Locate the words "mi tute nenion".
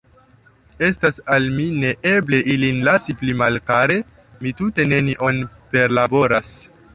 4.41-5.43